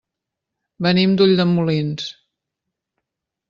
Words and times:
Venim 0.85 1.13
d'Ulldemolins. 1.21 2.11